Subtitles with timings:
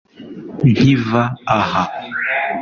[0.71, 1.21] nkiva
[1.57, 1.83] aha